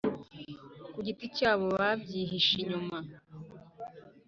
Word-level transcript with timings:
kugiti 0.93 1.25
cyabo 1.37 1.65
babyihishe 1.77 2.53
inyuma 2.63 2.97